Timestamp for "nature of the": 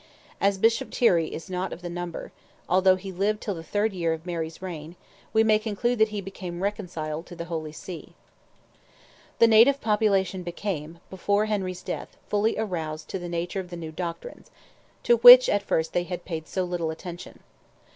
13.29-13.77